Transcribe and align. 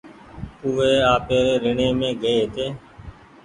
او 0.61 0.67
وي 0.77 0.93
آپيري 1.15 1.53
ريڻي 1.63 1.87
مينٚ 1.99 2.19
گئي 2.21 2.35
هيتي 2.41 2.65